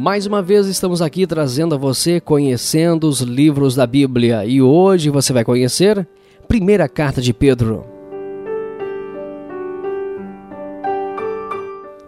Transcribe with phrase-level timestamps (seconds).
[0.00, 5.10] Mais uma vez estamos aqui trazendo a você conhecendo os livros da Bíblia e hoje
[5.10, 6.06] você vai conhecer
[6.46, 7.84] Primeira Carta de Pedro.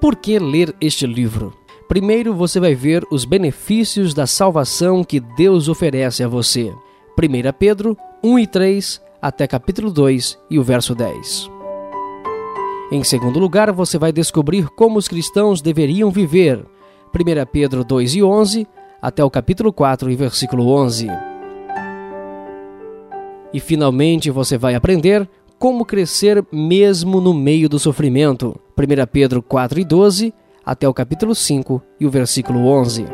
[0.00, 1.54] Por que ler este livro?
[1.88, 6.74] Primeiro você vai ver os benefícios da salvação que Deus oferece a você.
[7.16, 11.48] 1 Pedro 1 e 3 até capítulo 2 e o verso 10.
[12.90, 16.66] Em segundo lugar, você vai descobrir como os cristãos deveriam viver.
[17.16, 18.66] 1 Pedro 2 e 11
[19.00, 21.08] até o capítulo 4 e versículo 11.
[23.54, 25.26] E finalmente você vai aprender
[25.58, 28.54] como crescer mesmo no meio do sofrimento.
[28.76, 30.34] 1 Pedro 4 e 12
[30.64, 33.06] até o capítulo 5 e o versículo 11.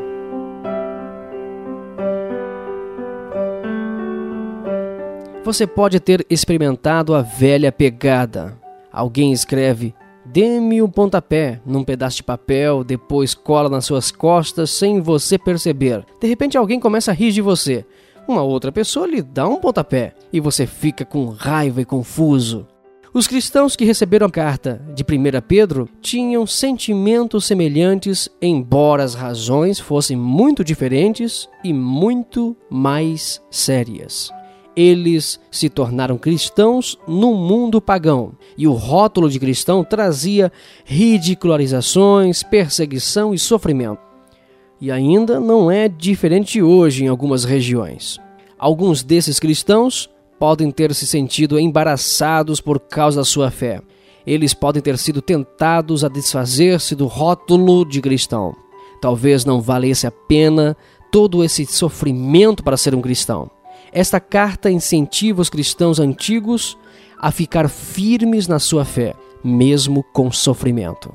[5.44, 8.58] Você pode ter experimentado a velha pegada.
[8.92, 9.94] Alguém escreve:
[10.32, 16.06] Dê-me um pontapé num pedaço de papel, depois cola nas suas costas sem você perceber.
[16.18, 17.84] De repente alguém começa a rir de você.
[18.26, 22.66] Uma outra pessoa lhe dá um pontapé e você fica com raiva e confuso.
[23.12, 29.78] Os cristãos que receberam a carta de 1 Pedro tinham sentimentos semelhantes, embora as razões
[29.78, 34.30] fossem muito diferentes e muito mais sérias.
[34.74, 40.50] Eles se tornaram cristãos no mundo pagão, e o rótulo de cristão trazia
[40.84, 44.00] ridicularizações, perseguição e sofrimento.
[44.80, 48.18] E ainda não é diferente hoje em algumas regiões.
[48.58, 53.80] Alguns desses cristãos podem ter se sentido embaraçados por causa da sua fé.
[54.26, 58.54] Eles podem ter sido tentados a desfazer-se do rótulo de cristão.
[59.00, 60.76] Talvez não valesse a pena
[61.10, 63.50] todo esse sofrimento para ser um cristão.
[63.92, 66.78] Esta carta incentiva os cristãos antigos
[67.18, 69.14] a ficar firmes na sua fé,
[69.44, 71.12] mesmo com sofrimento.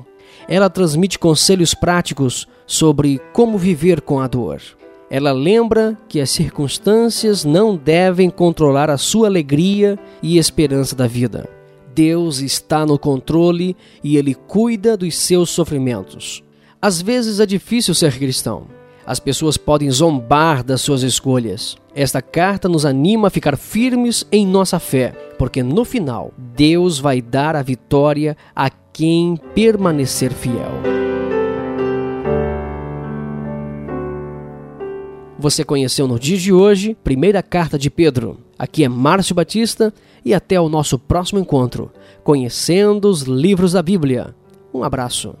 [0.48, 4.62] Ela transmite conselhos práticos sobre como viver com a dor.
[5.10, 11.48] Ela lembra que as circunstâncias não devem controlar a sua alegria e esperança da vida.
[11.94, 16.44] Deus está no controle e Ele cuida dos seus sofrimentos.
[16.80, 18.77] Às vezes é difícil ser cristão.
[19.08, 21.78] As pessoas podem zombar das suas escolhas.
[21.94, 27.22] Esta carta nos anima a ficar firmes em nossa fé, porque no final Deus vai
[27.22, 30.70] dar a vitória a quem permanecer fiel.
[35.38, 38.40] Você conheceu no dia de hoje, primeira carta de Pedro.
[38.58, 39.90] Aqui é Márcio Batista
[40.22, 41.90] e até o nosso próximo encontro,
[42.22, 44.34] conhecendo os livros da Bíblia.
[44.74, 45.34] Um abraço.